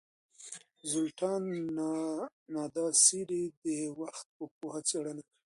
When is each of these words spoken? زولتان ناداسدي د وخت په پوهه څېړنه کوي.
زولتان 0.91 1.41
ناداسدي 2.53 3.43
د 3.63 3.65
وخت 3.99 4.25
په 4.35 4.43
پوهه 4.57 4.81
څېړنه 4.89 5.21
کوي. 5.27 5.43